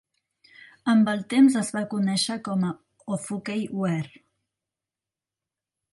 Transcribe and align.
Amb 0.93 1.11
el 1.13 1.21
temps 1.33 1.57
es 1.61 1.69
va 1.75 1.83
conèixer 1.91 2.39
com 2.49 2.65
a 2.69 2.73
Ofukei 3.17 3.63
ware. 3.83 4.25